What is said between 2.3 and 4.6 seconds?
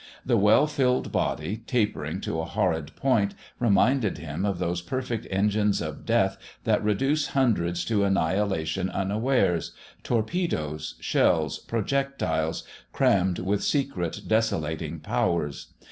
a horrid point, reminded him of